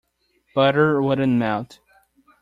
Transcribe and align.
Butter 0.55 0.99
wouldn't 0.99 1.33
melt. 1.37 1.77